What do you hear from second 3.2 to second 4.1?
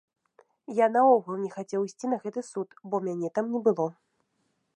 там не было.